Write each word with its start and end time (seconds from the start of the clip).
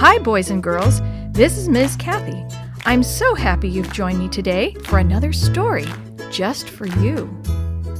Hi, 0.00 0.16
boys 0.16 0.50
and 0.50 0.62
girls. 0.62 1.00
This 1.32 1.58
is 1.58 1.68
Ms. 1.68 1.96
Kathy. 1.96 2.44
I'm 2.86 3.02
so 3.02 3.34
happy 3.34 3.68
you've 3.68 3.92
joined 3.92 4.20
me 4.20 4.28
today 4.28 4.76
for 4.84 5.00
another 5.00 5.32
story 5.32 5.86
just 6.30 6.70
for 6.70 6.86
you. 6.86 7.24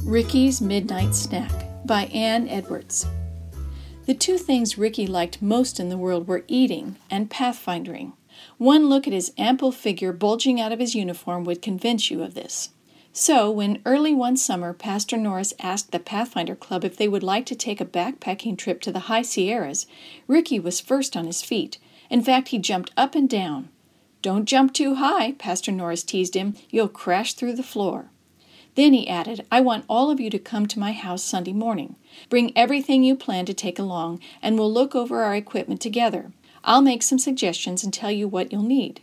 Ricky's 0.05 0.61
Midnight 0.61 1.13
Snack 1.13 1.51
by 1.85 2.03
Anne 2.05 2.47
Edwards. 2.47 3.05
The 4.05 4.13
two 4.13 4.37
things 4.37 4.77
Ricky 4.77 5.07
liked 5.07 5.41
most 5.41 5.77
in 5.77 5.89
the 5.89 5.97
world 5.97 6.25
were 6.25 6.45
eating 6.47 6.95
and 7.11 7.29
pathfindering. 7.29 8.13
One 8.57 8.87
look 8.87 9.05
at 9.05 9.11
his 9.11 9.33
ample 9.37 9.73
figure 9.73 10.13
bulging 10.13 10.61
out 10.61 10.71
of 10.71 10.79
his 10.79 10.95
uniform 10.95 11.43
would 11.43 11.61
convince 11.61 12.09
you 12.09 12.23
of 12.23 12.33
this. 12.33 12.69
So, 13.11 13.51
when 13.51 13.81
early 13.85 14.13
one 14.13 14.37
summer 14.37 14.71
Pastor 14.71 15.17
Norris 15.17 15.53
asked 15.59 15.91
the 15.91 15.99
Pathfinder 15.99 16.55
Club 16.55 16.85
if 16.85 16.95
they 16.95 17.09
would 17.09 17.23
like 17.23 17.45
to 17.47 17.55
take 17.55 17.81
a 17.81 17.85
backpacking 17.85 18.57
trip 18.57 18.79
to 18.81 18.91
the 18.93 18.99
High 19.11 19.23
Sierras, 19.23 19.85
Ricky 20.27 20.61
was 20.61 20.79
first 20.79 21.17
on 21.17 21.25
his 21.25 21.41
feet. 21.41 21.77
In 22.09 22.23
fact, 22.23 22.49
he 22.49 22.57
jumped 22.57 22.91
up 22.97 23.15
and 23.15 23.29
down. 23.29 23.69
Don't 24.21 24.45
jump 24.45 24.73
too 24.73 24.95
high, 24.95 25.33
Pastor 25.33 25.71
Norris 25.71 26.03
teased 26.03 26.35
him. 26.35 26.55
You'll 26.69 26.89
crash 26.89 27.33
through 27.33 27.53
the 27.53 27.63
floor. 27.63 28.09
Then 28.75 28.93
he 28.93 29.07
added, 29.07 29.45
I 29.51 29.61
want 29.61 29.85
all 29.87 30.11
of 30.11 30.19
you 30.19 30.29
to 30.29 30.39
come 30.39 30.65
to 30.67 30.79
my 30.79 30.91
house 30.91 31.23
Sunday 31.23 31.53
morning. 31.53 31.95
Bring 32.29 32.55
everything 32.57 33.03
you 33.03 33.15
plan 33.15 33.45
to 33.45 33.53
take 33.53 33.79
along, 33.79 34.21
and 34.41 34.57
we'll 34.57 34.71
look 34.71 34.95
over 34.95 35.23
our 35.23 35.35
equipment 35.35 35.81
together. 35.81 36.31
I'll 36.63 36.81
make 36.81 37.03
some 37.03 37.19
suggestions 37.19 37.83
and 37.83 37.93
tell 37.93 38.11
you 38.11 38.27
what 38.27 38.51
you'll 38.51 38.63
need. 38.63 39.01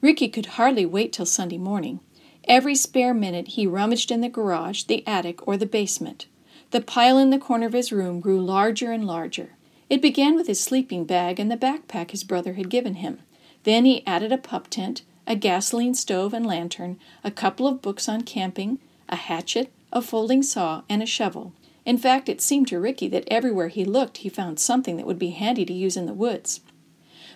Ricky 0.00 0.28
could 0.28 0.46
hardly 0.46 0.86
wait 0.86 1.12
till 1.12 1.26
Sunday 1.26 1.58
morning. 1.58 2.00
Every 2.44 2.74
spare 2.74 3.14
minute 3.14 3.48
he 3.48 3.66
rummaged 3.66 4.10
in 4.10 4.20
the 4.20 4.28
garage, 4.28 4.84
the 4.84 5.06
attic, 5.06 5.46
or 5.46 5.56
the 5.56 5.66
basement. 5.66 6.26
The 6.70 6.80
pile 6.80 7.18
in 7.18 7.30
the 7.30 7.38
corner 7.38 7.66
of 7.66 7.72
his 7.72 7.92
room 7.92 8.20
grew 8.20 8.40
larger 8.40 8.92
and 8.92 9.06
larger. 9.06 9.56
It 9.90 10.02
began 10.02 10.34
with 10.34 10.46
his 10.46 10.60
sleeping 10.60 11.04
bag 11.04 11.40
and 11.40 11.50
the 11.50 11.56
backpack 11.56 12.10
his 12.10 12.24
brother 12.24 12.54
had 12.54 12.68
given 12.68 12.94
him. 12.94 13.20
Then 13.64 13.84
he 13.84 14.06
added 14.06 14.32
a 14.32 14.38
pup 14.38 14.68
tent, 14.68 15.02
a 15.26 15.34
gasoline 15.34 15.94
stove 15.94 16.34
and 16.34 16.46
lantern, 16.46 16.98
a 17.24 17.30
couple 17.30 17.66
of 17.66 17.82
books 17.82 18.08
on 18.08 18.22
camping, 18.22 18.78
a 19.08 19.16
hatchet, 19.16 19.72
a 19.92 20.02
folding 20.02 20.42
saw, 20.42 20.82
and 20.88 21.02
a 21.02 21.06
shovel. 21.06 21.52
In 21.86 21.96
fact, 21.96 22.28
it 22.28 22.42
seemed 22.42 22.68
to 22.68 22.78
Ricky 22.78 23.08
that 23.08 23.24
everywhere 23.28 23.68
he 23.68 23.84
looked 23.84 24.18
he 24.18 24.28
found 24.28 24.60
something 24.60 24.96
that 24.96 25.06
would 25.06 25.18
be 25.18 25.30
handy 25.30 25.64
to 25.64 25.72
use 25.72 25.96
in 25.96 26.04
the 26.04 26.12
woods. 26.12 26.60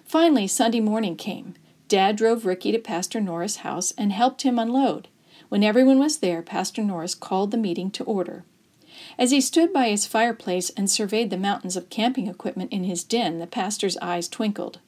Finally, 0.05 0.47
Sunday 0.47 0.80
morning 0.80 1.17
came. 1.17 1.55
Dad 1.89 2.17
drove 2.17 2.45
Ricky 2.45 2.73
to 2.73 2.78
Pastor 2.78 3.20
Norris' 3.20 3.56
house 3.56 3.92
and 3.97 4.12
helped 4.12 4.42
him 4.42 4.58
unload. 4.58 5.08
When 5.48 5.64
everyone 5.64 5.98
was 5.98 6.19
there, 6.19 6.42
Pastor 6.42 6.83
Norris 6.83 7.14
called 7.14 7.50
the 7.50 7.56
meeting 7.56 7.91
to 7.92 8.05
order. 8.05 8.45
As 9.18 9.30
he 9.30 9.41
stood 9.41 9.72
by 9.72 9.88
his 9.88 10.06
fireplace 10.06 10.70
and 10.70 10.91
surveyed 10.91 11.30
the 11.30 11.36
mountains 11.36 11.77
of 11.77 11.91
camping 11.91 12.28
equipment 12.28 12.72
in 12.72 12.84
his 12.84 13.05
den, 13.05 13.38
the 13.38 13.46
pastor's 13.46 13.96
eyes 13.98 14.28
twinkled. 14.28 14.80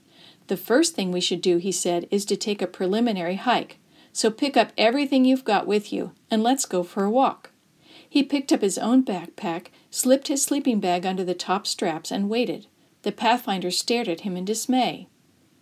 The 0.46 0.56
first 0.56 0.94
thing 0.94 1.10
we 1.10 1.20
should 1.20 1.40
do, 1.40 1.58
he 1.58 1.72
said, 1.72 2.06
is 2.10 2.24
to 2.26 2.36
take 2.36 2.60
a 2.60 2.66
preliminary 2.66 3.36
hike. 3.36 3.78
So 4.12 4.30
pick 4.30 4.56
up 4.56 4.72
everything 4.78 5.24
you've 5.24 5.44
got 5.44 5.66
with 5.66 5.92
you, 5.92 6.12
and 6.30 6.42
let's 6.42 6.66
go 6.66 6.82
for 6.82 7.04
a 7.04 7.10
walk. 7.10 7.50
He 8.08 8.22
picked 8.22 8.52
up 8.52 8.60
his 8.60 8.78
own 8.78 9.04
backpack, 9.04 9.68
slipped 9.90 10.28
his 10.28 10.42
sleeping 10.42 10.78
bag 10.80 11.04
under 11.04 11.24
the 11.24 11.34
top 11.34 11.66
straps, 11.66 12.10
and 12.12 12.30
waited. 12.30 12.66
The 13.02 13.12
Pathfinder 13.12 13.70
stared 13.70 14.08
at 14.08 14.20
him 14.20 14.36
in 14.36 14.44
dismay. 14.44 15.08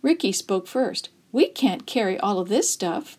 Ricky 0.01 0.31
spoke 0.31 0.67
first. 0.67 1.09
We 1.31 1.47
can't 1.47 1.87
carry 1.87 2.19
all 2.19 2.39
of 2.39 2.49
this 2.49 2.69
stuff. 2.69 3.17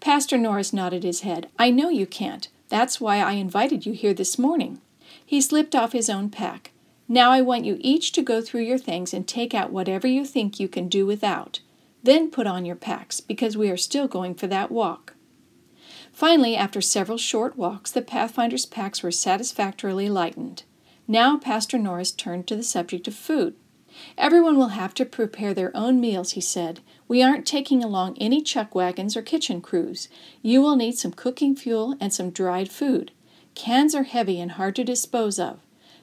Pastor 0.00 0.36
Norris 0.36 0.72
nodded 0.72 1.02
his 1.02 1.20
head. 1.20 1.48
I 1.58 1.70
know 1.70 1.88
you 1.88 2.06
can't. 2.06 2.48
That's 2.72 3.02
why 3.02 3.18
I 3.18 3.32
invited 3.32 3.84
you 3.84 3.92
here 3.92 4.14
this 4.14 4.38
morning. 4.38 4.80
He 5.26 5.42
slipped 5.42 5.74
off 5.74 5.92
his 5.92 6.08
own 6.08 6.30
pack. 6.30 6.70
Now 7.06 7.30
I 7.30 7.42
want 7.42 7.66
you 7.66 7.76
each 7.80 8.12
to 8.12 8.22
go 8.22 8.40
through 8.40 8.62
your 8.62 8.78
things 8.78 9.12
and 9.12 9.28
take 9.28 9.52
out 9.52 9.70
whatever 9.70 10.06
you 10.06 10.24
think 10.24 10.58
you 10.58 10.68
can 10.68 10.88
do 10.88 11.04
without. 11.04 11.60
Then 12.02 12.30
put 12.30 12.46
on 12.46 12.64
your 12.64 12.74
packs, 12.74 13.20
because 13.20 13.58
we 13.58 13.68
are 13.68 13.76
still 13.76 14.08
going 14.08 14.34
for 14.36 14.46
that 14.46 14.70
walk. 14.70 15.12
Finally, 16.14 16.56
after 16.56 16.80
several 16.80 17.18
short 17.18 17.58
walks, 17.58 17.90
the 17.90 18.00
Pathfinder's 18.00 18.64
packs 18.64 19.02
were 19.02 19.10
satisfactorily 19.10 20.08
lightened. 20.08 20.62
Now 21.06 21.36
Pastor 21.36 21.76
Norris 21.76 22.10
turned 22.10 22.46
to 22.46 22.56
the 22.56 22.62
subject 22.62 23.06
of 23.06 23.14
food. 23.14 23.54
Everyone 24.16 24.56
will 24.56 24.68
have 24.68 24.94
to 24.94 25.04
prepare 25.04 25.54
their 25.54 25.76
own 25.76 26.00
meals, 26.00 26.32
he 26.32 26.40
said. 26.40 26.80
We 27.08 27.22
aren't 27.22 27.46
taking 27.46 27.82
along 27.82 28.16
any 28.18 28.40
chuck 28.42 28.74
wagons 28.74 29.16
or 29.16 29.22
kitchen 29.22 29.60
crews. 29.60 30.08
You 30.42 30.62
will 30.62 30.76
need 30.76 30.96
some 30.98 31.12
cooking 31.12 31.56
fuel 31.56 31.96
and 32.00 32.12
some 32.12 32.30
dried 32.30 32.70
food. 32.70 33.12
Cans 33.54 33.94
are 33.94 34.04
heavy 34.04 34.40
and 34.40 34.52
hard 34.52 34.76
to 34.76 34.84
dispose 34.84 35.38
of. 35.38 35.60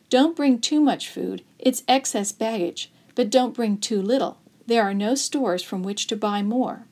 Don't 0.10 0.36
bring 0.36 0.60
too 0.60 0.80
much 0.80 1.10
food, 1.10 1.44
it's 1.60 1.84
excess 1.88 2.32
baggage, 2.32 2.92
but 3.16 3.30
don't 3.30 3.54
bring 3.54 3.78
too 3.78 4.02
little. 4.02 4.38
There 4.66 4.84
are 4.84 4.94
no 4.94 5.16
stores 5.16 5.64
from 5.64 5.84
which 5.84 6.08
to 6.08 6.16
buy 6.16 6.42
more. 6.42 6.86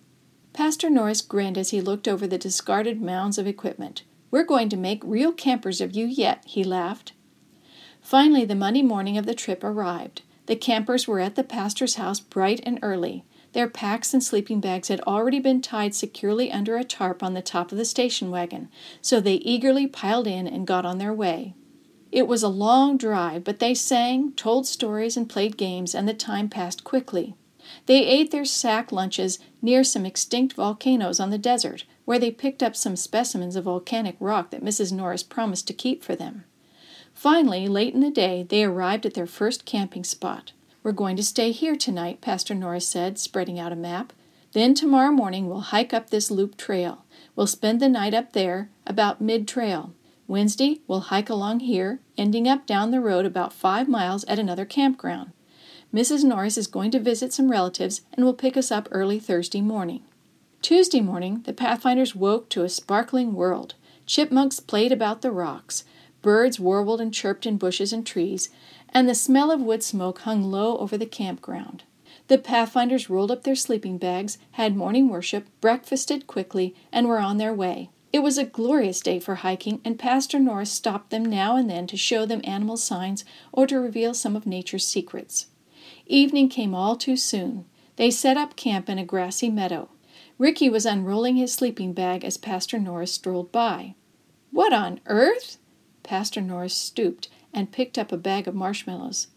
Pastor 0.54 0.90
Norris 0.90 1.22
grinned 1.22 1.58
as 1.58 1.70
he 1.70 1.82
looked 1.82 2.08
over 2.08 2.26
the 2.26 2.38
discarded 2.38 3.02
mounds 3.02 3.38
of 3.38 3.46
equipment. 3.46 4.04
We're 4.32 4.44
going 4.44 4.70
to 4.70 4.78
make 4.78 5.02
real 5.04 5.32
campers 5.32 5.80
of 5.80 5.96
you 5.96 6.06
yet, 6.06 6.44
he 6.46 6.64
laughed. 6.64 7.14
Finally, 8.02 8.46
the 8.46 8.56
Monday 8.56 8.82
morning 8.82 9.18
of 9.18 9.26
the 9.26 9.36
trip 9.36 9.64
arrived. 9.64 10.22
The 10.48 10.56
campers 10.56 11.08
were 11.08 11.20
at 11.20 11.36
the 11.36 11.44
pastor's 11.44 11.96
house 11.96 12.20
bright 12.20 12.62
and 12.64 12.80
early. 12.82 13.24
Their 13.54 13.70
packs 13.70 14.14
and 14.14 14.24
sleeping 14.24 14.60
bags 14.60 14.88
had 14.88 15.02
already 15.02 15.40
been 15.40 15.62
tied 15.62 15.94
securely 15.94 16.52
under 16.52 16.78
a 16.78 16.84
tarp 16.84 17.22
on 17.22 17.34
the 17.34 17.42
top 17.42 17.72
of 17.72 17.78
the 17.78 17.86
station 17.86 18.32
wagon, 18.32 18.70
so 19.02 19.20
they 19.20 19.36
eagerly 19.36 19.88
piled 19.88 20.28
in 20.28 20.48
and 20.48 20.68
got 20.68 20.86
on 20.86 20.98
their 20.98 21.14
way. 21.14 21.54
It 22.12 22.28
was 22.28 22.44
a 22.44 22.50
long 22.50 22.98
drive, 22.98 23.44
but 23.44 23.60
they 23.60 23.74
sang, 23.74 24.32
told 24.34 24.66
stories, 24.66 25.18
and 25.18 25.30
played 25.30 25.58
games, 25.58 25.94
and 25.94 26.08
the 26.08 26.14
time 26.14 26.50
passed 26.50 26.84
quickly. 26.84 27.36
They 27.86 28.06
ate 28.06 28.32
their 28.32 28.46
sack 28.46 28.94
lunches 28.94 29.40
near 29.62 29.84
some 29.84 30.06
extinct 30.06 30.54
volcanoes 30.54 31.20
on 31.20 31.32
the 31.32 31.38
desert, 31.38 31.84
where 32.06 32.20
they 32.20 32.32
picked 32.32 32.64
up 32.64 32.76
some 32.76 32.96
specimens 32.96 33.58
of 33.58 33.66
volcanic 33.66 34.16
rock 34.22 34.52
that 34.52 34.64
Mrs. 34.64 34.94
Norris 34.94 35.24
promised 35.24 35.68
to 35.68 35.74
keep 35.74 36.04
for 36.04 36.16
them. 36.16 36.46
Finally, 37.18 37.68
late 37.68 37.96
in 37.96 38.02
the 38.02 38.12
day, 38.12 38.46
they 38.48 38.64
arrived 38.64 39.04
at 39.04 39.16
their 39.16 39.26
first 39.26 39.66
camping 39.66 40.04
spot. 40.04 40.52
We're 40.84 40.92
going 40.92 41.18
to 41.18 41.24
stay 41.24 41.52
here 41.52 41.76
tonight, 41.76 42.22
Pastor 42.22 42.54
Norris 42.54 42.88
said, 42.88 43.18
spreading 43.18 43.60
out 43.60 43.72
a 43.72 43.76
map. 43.76 44.14
Then 44.54 44.76
tomorrow 44.76 45.12
morning 45.12 45.50
we'll 45.50 45.62
hike 45.62 45.96
up 45.96 46.12
this 46.12 46.30
loop 46.30 46.58
trail. 46.58 47.06
We'll 47.36 47.48
spend 47.48 47.80
the 47.80 47.90
night 47.90 48.14
up 48.14 48.34
there, 48.34 48.70
about 48.86 49.20
mid 49.20 49.48
trail. 49.48 49.96
Wednesday, 50.28 50.82
we'll 50.88 51.10
hike 51.10 51.28
along 51.28 51.62
here, 51.62 52.02
ending 52.20 52.48
up 52.48 52.68
down 52.68 52.92
the 52.92 53.02
road 53.02 53.26
about 53.26 53.52
five 53.52 53.88
miles 53.90 54.24
at 54.26 54.38
another 54.38 54.64
campground. 54.64 55.32
Mrs. 55.92 56.24
Norris 56.24 56.56
is 56.56 56.68
going 56.68 56.92
to 56.92 57.00
visit 57.00 57.34
some 57.34 57.50
relatives 57.50 58.02
and 58.14 58.26
will 58.26 58.36
pick 58.36 58.56
us 58.56 58.72
up 58.72 58.88
early 58.92 59.20
Thursday 59.20 59.62
morning. 59.62 60.04
Tuesday 60.62 61.02
morning, 61.02 61.42
the 61.46 61.54
Pathfinders 61.54 62.14
woke 62.14 62.48
to 62.50 62.62
a 62.62 62.70
sparkling 62.70 63.34
world. 63.34 63.74
Chipmunks 64.06 64.60
played 64.60 64.92
about 64.92 65.24
the 65.24 65.32
rocks. 65.32 65.84
Birds 66.28 66.60
warbled 66.60 67.00
and 67.00 67.14
chirped 67.14 67.46
in 67.46 67.56
bushes 67.56 67.94
and 67.94 68.06
trees, 68.06 68.50
and 68.90 69.08
the 69.08 69.16
smell 69.16 69.50
of 69.50 69.62
wood 69.62 69.82
smoke 69.82 70.20
hung 70.20 70.44
low 70.44 70.78
over 70.78 70.98
the 70.98 71.06
campground. 71.06 71.86
The 72.28 72.38
Pathfinders 72.38 73.10
rolled 73.10 73.32
up 73.32 73.44
their 73.44 73.56
sleeping 73.56 73.98
bags, 73.98 74.38
had 74.52 74.76
morning 74.76 75.08
worship, 75.08 75.48
breakfasted 75.62 76.28
quickly, 76.28 76.76
and 76.92 77.08
were 77.08 77.20
on 77.20 77.38
their 77.38 77.54
way. 77.54 77.92
It 78.12 78.20
was 78.20 78.38
a 78.38 78.44
glorious 78.44 79.00
day 79.00 79.22
for 79.22 79.36
hiking, 79.36 79.80
and 79.86 79.98
Pastor 79.98 80.38
Norris 80.38 80.70
stopped 80.70 81.12
them 81.12 81.24
now 81.24 81.56
and 81.56 81.70
then 81.70 81.88
to 81.88 81.96
show 81.96 82.26
them 82.26 82.42
animal 82.44 82.76
signs 82.76 83.24
or 83.54 83.66
to 83.66 83.80
reveal 83.80 84.14
some 84.14 84.36
of 84.36 84.46
nature's 84.46 84.86
secrets. 84.86 85.46
Evening 86.08 86.50
came 86.50 86.76
all 86.76 86.98
too 86.98 87.16
soon. 87.16 87.64
They 87.96 88.12
set 88.12 88.36
up 88.36 88.58
camp 88.58 88.90
in 88.90 89.00
a 89.00 89.06
grassy 89.06 89.50
meadow. 89.50 89.92
Ricky 90.38 90.70
was 90.70 90.86
unrolling 90.86 91.38
his 91.38 91.54
sleeping 91.54 91.94
bag 91.94 92.26
as 92.26 92.36
Pastor 92.36 92.80
Norris 92.80 93.14
strolled 93.14 93.54
by. 93.54 93.96
What 94.52 94.74
on 94.74 95.00
earth? 95.06 95.58
Pastor 96.08 96.40
Norris 96.40 96.74
stooped 96.74 97.28
and 97.54 97.70
picked 97.70 97.98
up 97.98 98.14
a 98.14 98.18
bag 98.18 98.48
of 98.48 98.56
marshmallows. 98.56 99.28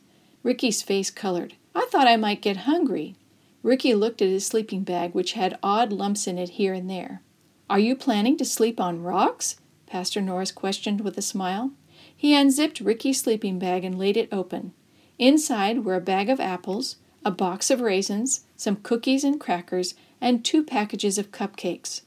Ricky's 0.44 0.82
face 0.82 1.10
colored. 1.10 1.54
I 1.74 1.88
thought 1.90 2.06
I 2.06 2.16
might 2.16 2.40
get 2.40 2.58
hungry. 2.58 3.16
Ricky 3.64 3.92
looked 3.92 4.22
at 4.22 4.28
his 4.28 4.46
sleeping 4.46 4.84
bag, 4.84 5.12
which 5.12 5.32
had 5.32 5.58
odd 5.64 5.92
lumps 5.92 6.28
in 6.28 6.38
it 6.38 6.50
here 6.50 6.72
and 6.72 6.88
there. 6.88 7.22
Are 7.68 7.80
you 7.80 7.96
planning 7.96 8.36
to 8.36 8.44
sleep 8.44 8.80
on 8.80 9.02
rocks? 9.02 9.56
Pastor 9.86 10.20
Norris 10.20 10.52
questioned 10.52 11.00
with 11.00 11.18
a 11.18 11.22
smile. 11.22 11.72
He 12.16 12.36
unzipped 12.36 12.78
Ricky's 12.78 13.20
sleeping 13.20 13.58
bag 13.58 13.84
and 13.84 13.98
laid 13.98 14.16
it 14.16 14.28
open. 14.30 14.72
Inside 15.18 15.84
were 15.84 15.96
a 15.96 16.00
bag 16.00 16.30
of 16.30 16.38
apples, 16.38 16.96
a 17.24 17.32
box 17.32 17.70
of 17.72 17.80
raisins, 17.80 18.44
some 18.56 18.76
cookies 18.76 19.24
and 19.24 19.40
crackers, 19.40 19.94
and 20.20 20.44
two 20.44 20.62
packages 20.62 21.18
of 21.18 21.32
cupcakes. 21.32 22.02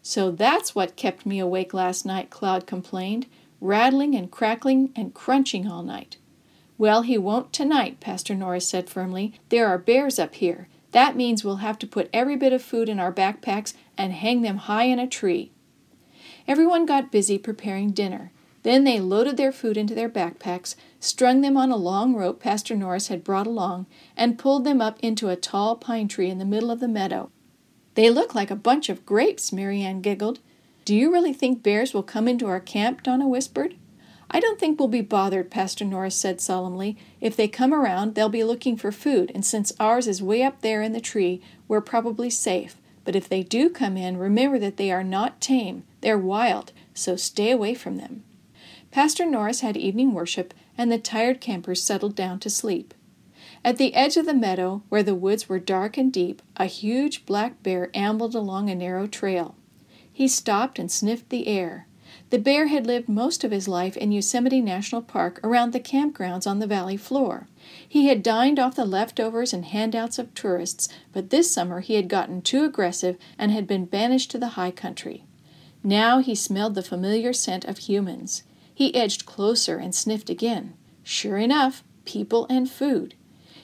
So 0.00 0.30
that's 0.30 0.74
what 0.74 0.96
kept 0.96 1.26
me 1.26 1.38
awake 1.38 1.74
last 1.74 2.06
night, 2.06 2.30
Cloud 2.30 2.66
complained 2.66 3.26
rattling 3.66 4.14
and 4.14 4.30
crackling 4.30 4.92
and 4.94 5.12
crunching 5.12 5.66
all 5.66 5.82
night. 5.82 6.16
Well, 6.78 7.02
he 7.02 7.18
won't 7.18 7.52
tonight, 7.52 8.00
Pastor 8.00 8.34
Norris 8.34 8.68
said 8.68 8.88
firmly. 8.88 9.34
There 9.48 9.66
are 9.66 9.78
bears 9.78 10.18
up 10.18 10.34
here. 10.34 10.68
That 10.92 11.16
means 11.16 11.44
we'll 11.44 11.56
have 11.56 11.78
to 11.80 11.86
put 11.86 12.08
every 12.12 12.36
bit 12.36 12.52
of 12.52 12.62
food 12.62 12.88
in 12.88 13.00
our 13.00 13.12
backpacks 13.12 13.74
and 13.98 14.12
hang 14.12 14.42
them 14.42 14.58
high 14.58 14.84
in 14.84 14.98
a 14.98 15.06
tree. 15.06 15.52
Everyone 16.46 16.86
got 16.86 17.10
busy 17.10 17.38
preparing 17.38 17.90
dinner. 17.90 18.30
Then 18.62 18.84
they 18.84 19.00
loaded 19.00 19.36
their 19.36 19.52
food 19.52 19.76
into 19.76 19.94
their 19.94 20.08
backpacks, 20.08 20.74
strung 20.98 21.40
them 21.40 21.56
on 21.56 21.70
a 21.70 21.76
long 21.76 22.14
rope 22.14 22.40
Pastor 22.40 22.74
Norris 22.74 23.08
had 23.08 23.24
brought 23.24 23.46
along, 23.46 23.86
and 24.16 24.38
pulled 24.38 24.64
them 24.64 24.80
up 24.80 24.98
into 25.00 25.28
a 25.28 25.36
tall 25.36 25.76
pine 25.76 26.08
tree 26.08 26.30
in 26.30 26.38
the 26.38 26.44
middle 26.44 26.70
of 26.70 26.80
the 26.80 26.88
meadow. 26.88 27.30
They 27.94 28.10
look 28.10 28.34
like 28.34 28.50
a 28.50 28.56
bunch 28.56 28.88
of 28.88 29.06
grapes, 29.06 29.52
Marianne 29.52 30.02
giggled. 30.02 30.40
Do 30.86 30.94
you 30.94 31.12
really 31.12 31.32
think 31.32 31.64
bears 31.64 31.92
will 31.92 32.04
come 32.04 32.28
into 32.28 32.46
our 32.46 32.60
camp? 32.60 33.02
Donna 33.02 33.26
whispered. 33.26 33.74
I 34.30 34.38
don't 34.38 34.60
think 34.60 34.78
we'll 34.78 34.86
be 34.86 35.00
bothered, 35.00 35.50
Pastor 35.50 35.84
Norris 35.84 36.14
said 36.14 36.40
solemnly. 36.40 36.96
If 37.20 37.34
they 37.34 37.48
come 37.48 37.74
around, 37.74 38.14
they'll 38.14 38.28
be 38.28 38.44
looking 38.44 38.76
for 38.76 38.92
food, 38.92 39.32
and 39.34 39.44
since 39.44 39.72
ours 39.80 40.06
is 40.06 40.22
way 40.22 40.44
up 40.44 40.60
there 40.60 40.82
in 40.82 40.92
the 40.92 41.00
tree, 41.00 41.42
we're 41.66 41.80
probably 41.80 42.30
safe. 42.30 42.76
But 43.04 43.16
if 43.16 43.28
they 43.28 43.42
do 43.42 43.68
come 43.68 43.96
in, 43.96 44.16
remember 44.16 44.60
that 44.60 44.76
they 44.76 44.92
are 44.92 45.02
not 45.02 45.40
tame, 45.40 45.82
they're 46.02 46.16
wild, 46.16 46.70
so 46.94 47.16
stay 47.16 47.50
away 47.50 47.74
from 47.74 47.96
them. 47.96 48.22
Pastor 48.92 49.26
Norris 49.26 49.62
had 49.62 49.76
evening 49.76 50.14
worship, 50.14 50.54
and 50.78 50.92
the 50.92 50.98
tired 50.98 51.40
campers 51.40 51.82
settled 51.82 52.14
down 52.14 52.38
to 52.38 52.48
sleep. 52.48 52.94
At 53.64 53.76
the 53.76 53.92
edge 53.96 54.16
of 54.16 54.24
the 54.24 54.34
meadow, 54.34 54.84
where 54.88 55.02
the 55.02 55.16
woods 55.16 55.48
were 55.48 55.58
dark 55.58 55.98
and 55.98 56.12
deep, 56.12 56.42
a 56.56 56.66
huge 56.66 57.26
black 57.26 57.64
bear 57.64 57.90
ambled 57.92 58.36
along 58.36 58.70
a 58.70 58.76
narrow 58.76 59.08
trail. 59.08 59.56
He 60.16 60.28
stopped 60.28 60.78
and 60.78 60.90
sniffed 60.90 61.28
the 61.28 61.46
air. 61.46 61.86
The 62.30 62.38
bear 62.38 62.68
had 62.68 62.86
lived 62.86 63.06
most 63.06 63.44
of 63.44 63.50
his 63.50 63.68
life 63.68 63.98
in 63.98 64.12
Yosemite 64.12 64.62
National 64.62 65.02
Park 65.02 65.38
around 65.44 65.74
the 65.74 65.78
campgrounds 65.78 66.46
on 66.46 66.58
the 66.58 66.66
valley 66.66 66.96
floor. 66.96 67.48
He 67.86 68.06
had 68.06 68.22
dined 68.22 68.58
off 68.58 68.76
the 68.76 68.86
leftovers 68.86 69.52
and 69.52 69.66
handouts 69.66 70.18
of 70.18 70.32
tourists, 70.32 70.88
but 71.12 71.28
this 71.28 71.50
summer 71.50 71.80
he 71.80 71.96
had 71.96 72.08
gotten 72.08 72.40
too 72.40 72.64
aggressive 72.64 73.18
and 73.36 73.52
had 73.52 73.66
been 73.66 73.84
banished 73.84 74.30
to 74.30 74.38
the 74.38 74.56
high 74.56 74.70
country. 74.70 75.26
Now 75.84 76.20
he 76.20 76.34
smelled 76.34 76.76
the 76.76 76.82
familiar 76.82 77.34
scent 77.34 77.66
of 77.66 77.76
humans. 77.76 78.42
He 78.74 78.94
edged 78.94 79.26
closer 79.26 79.76
and 79.76 79.94
sniffed 79.94 80.30
again. 80.30 80.72
Sure 81.02 81.36
enough, 81.36 81.84
people 82.06 82.46
and 82.48 82.70
food. 82.70 83.16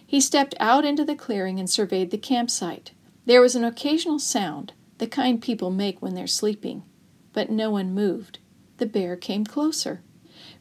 He 0.07 0.21
stepped 0.21 0.55
out 0.61 0.85
into 0.85 1.07
the 1.07 1.17
clearing 1.17 1.59
and 1.59 1.71
surveyed 1.71 2.11
the 2.11 2.19
campsite. 2.19 2.91
There 3.25 3.41
was 3.41 3.57
an 3.57 3.65
occasional 3.65 4.19
sound, 4.19 4.75
the 5.03 5.09
kind 5.09 5.43
people 5.43 5.73
make 5.73 6.01
when 6.01 6.15
they're 6.15 6.29
sleeping, 6.29 6.85
but 7.33 7.51
no 7.51 7.73
one 7.73 7.93
moved. 7.93 8.39
The 8.77 8.87
bear 8.87 9.17
came 9.17 9.45
closer. 9.45 10.01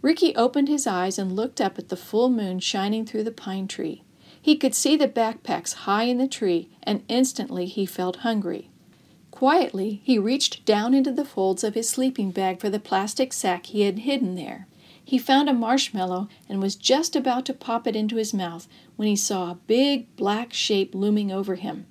Ricky 0.02 0.36
opened 0.36 0.68
his 0.68 0.88
eyes 0.88 1.20
and 1.20 1.36
looked 1.36 1.62
up 1.62 1.78
at 1.78 1.90
the 1.90 1.96
full 1.96 2.28
moon 2.28 2.60
shining 2.60 3.06
through 3.06 3.26
the 3.26 3.32
pine 3.32 3.68
tree. 3.68 4.04
He 4.42 4.58
could 4.58 4.74
see 4.74 4.96
the 4.96 5.08
backpacks 5.08 5.86
high 5.86 6.06
in 6.06 6.18
the 6.18 6.28
tree, 6.28 6.72
and 6.82 7.04
instantly 7.08 7.68
he 7.68 7.86
felt 7.86 8.26
hungry. 8.26 8.72
Quietly, 9.30 10.02
he 10.04 10.18
reached 10.18 10.66
down 10.66 10.96
into 10.96 11.12
the 11.12 11.24
folds 11.24 11.64
of 11.64 11.76
his 11.76 11.88
sleeping 11.88 12.32
bag 12.32 12.60
for 12.60 12.72
the 12.72 12.80
plastic 12.80 13.34
sack 13.34 13.68
he 13.68 13.82
had 13.82 14.00
hidden 14.00 14.34
there. 14.34 14.66
He 15.06 15.20
found 15.20 15.50
a 15.50 15.54
marshmallow 15.54 16.30
and 16.50 16.60
was 16.60 16.76
just 16.76 17.16
about 17.16 17.46
to 17.46 17.54
pop 17.54 17.86
it 17.86 17.96
into 17.96 18.16
his 18.16 18.34
mouth 18.34 18.68
when 18.96 19.08
he 19.08 19.16
saw 19.16 19.52
a 19.52 19.60
big 19.68 20.16
black 20.16 20.52
shape 20.52 20.96
looming 20.96 21.32
over 21.32 21.54
him. 21.54 21.86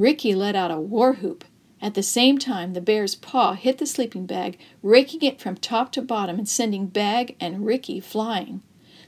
Ricky 0.00 0.34
let 0.34 0.56
out 0.56 0.70
a 0.70 0.80
war 0.80 1.12
whoop. 1.12 1.44
At 1.78 1.92
the 1.92 2.02
same 2.02 2.38
time, 2.38 2.72
the 2.72 2.80
bear's 2.80 3.14
paw 3.14 3.52
hit 3.52 3.76
the 3.76 3.84
sleeping 3.84 4.24
bag, 4.24 4.58
raking 4.82 5.20
it 5.20 5.38
from 5.38 5.56
top 5.56 5.92
to 5.92 6.00
bottom 6.00 6.38
and 6.38 6.48
sending 6.48 6.86
bag 6.86 7.36
and 7.38 7.66
Ricky 7.66 8.00
flying. 8.00 8.62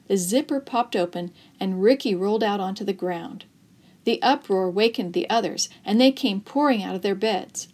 The 0.09 0.19
zipper 0.19 0.61
popped 0.61 0.95
open, 0.95 1.33
and 1.59 1.83
Ricky 1.83 2.15
rolled 2.15 2.45
out 2.45 2.61
onto 2.61 2.85
the 2.85 2.93
ground. 2.93 3.47
The 4.05 4.21
uproar 4.21 4.69
wakened 4.71 5.15
the 5.15 5.31
others, 5.31 5.71
and 5.83 5.99
they 5.99 6.13
came 6.13 6.43
pouring 6.43 6.83
out 6.83 6.95
of 6.95 7.01
their 7.01 7.15
beds. 7.15 7.69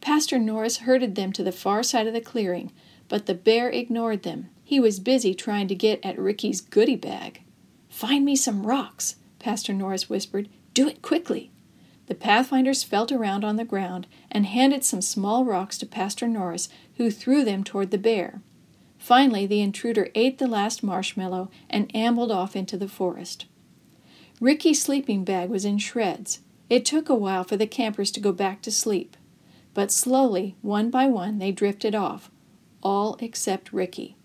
Pastor 0.00 0.36
Norris 0.36 0.78
herded 0.78 1.14
them 1.14 1.32
to 1.34 1.44
the 1.44 1.52
far 1.52 1.84
side 1.84 2.08
of 2.08 2.14
the 2.14 2.20
clearing, 2.20 2.72
but 3.08 3.26
the 3.26 3.34
bear 3.34 3.70
ignored 3.70 4.24
them. 4.24 4.48
He 4.64 4.80
was 4.80 4.98
busy 4.98 5.34
trying 5.36 5.68
to 5.68 5.76
get 5.76 6.04
at 6.04 6.18
Ricky's 6.18 6.62
goodie 6.62 6.96
bag. 6.96 7.44
Find 7.88 8.24
me 8.24 8.34
some 8.34 8.66
rocks, 8.66 9.14
Pastor 9.38 9.72
Norris 9.72 10.10
whispered. 10.10 10.48
Do 10.74 10.88
it 10.88 11.00
quickly. 11.00 11.52
The 12.06 12.14
Pathfinders 12.14 12.84
felt 12.84 13.10
around 13.10 13.44
on 13.44 13.56
the 13.56 13.64
ground 13.64 14.06
and 14.30 14.46
handed 14.46 14.84
some 14.84 15.00
small 15.00 15.44
rocks 15.44 15.76
to 15.78 15.86
Pastor 15.86 16.28
Norris, 16.28 16.68
who 16.96 17.10
threw 17.10 17.44
them 17.44 17.64
toward 17.64 17.90
the 17.90 17.98
bear. 17.98 18.40
Finally, 18.98 19.46
the 19.46 19.60
intruder 19.60 20.08
ate 20.14 20.38
the 20.38 20.46
last 20.46 20.82
marshmallow 20.82 21.50
and 21.68 21.94
ambled 21.94 22.30
off 22.30 22.56
into 22.56 22.76
the 22.76 22.88
forest. 22.88 23.46
Ricky's 24.40 24.82
sleeping 24.82 25.24
bag 25.24 25.50
was 25.50 25.64
in 25.64 25.78
shreds. 25.78 26.40
It 26.68 26.84
took 26.84 27.08
a 27.08 27.14
while 27.14 27.44
for 27.44 27.56
the 27.56 27.66
campers 27.66 28.10
to 28.12 28.20
go 28.20 28.32
back 28.32 28.62
to 28.62 28.70
sleep, 28.70 29.16
but 29.74 29.92
slowly, 29.92 30.56
one 30.62 30.90
by 30.90 31.06
one, 31.06 31.38
they 31.38 31.52
drifted 31.52 31.94
off, 31.94 32.30
all 32.82 33.16
except 33.20 33.72
Ricky. 33.72 34.16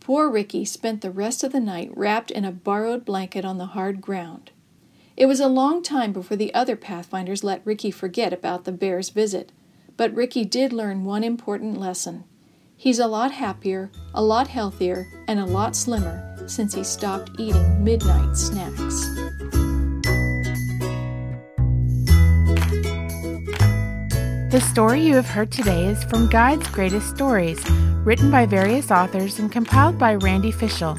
Poor 0.00 0.28
Ricky 0.28 0.64
spent 0.64 1.00
the 1.00 1.10
rest 1.10 1.44
of 1.44 1.52
the 1.52 1.60
night 1.60 1.90
wrapped 1.94 2.30
in 2.30 2.44
a 2.44 2.52
borrowed 2.52 3.04
blanket 3.04 3.44
on 3.44 3.58
the 3.58 3.66
hard 3.66 4.00
ground. 4.00 4.50
It 5.16 5.26
was 5.26 5.38
a 5.38 5.46
long 5.46 5.80
time 5.80 6.12
before 6.12 6.36
the 6.36 6.52
other 6.54 6.74
Pathfinders 6.74 7.44
let 7.44 7.64
Ricky 7.64 7.92
forget 7.92 8.32
about 8.32 8.64
the 8.64 8.72
bear's 8.72 9.10
visit, 9.10 9.52
but 9.96 10.12
Ricky 10.12 10.44
did 10.44 10.72
learn 10.72 11.04
one 11.04 11.22
important 11.22 11.78
lesson. 11.78 12.24
He's 12.76 12.98
a 12.98 13.06
lot 13.06 13.30
happier, 13.30 13.92
a 14.12 14.20
lot 14.20 14.48
healthier, 14.48 15.06
and 15.28 15.38
a 15.38 15.46
lot 15.46 15.76
slimmer 15.76 16.36
since 16.48 16.74
he 16.74 16.82
stopped 16.82 17.30
eating 17.38 17.84
midnight 17.84 18.36
snacks. 18.36 19.06
The 24.50 24.60
story 24.60 25.00
you 25.00 25.14
have 25.14 25.28
heard 25.28 25.52
today 25.52 25.86
is 25.86 26.02
from 26.02 26.28
Guide's 26.28 26.68
Greatest 26.70 27.08
Stories, 27.10 27.64
written 28.04 28.32
by 28.32 28.46
various 28.46 28.90
authors 28.90 29.38
and 29.38 29.50
compiled 29.50 29.96
by 29.96 30.16
Randy 30.16 30.50
Fishell, 30.50 30.98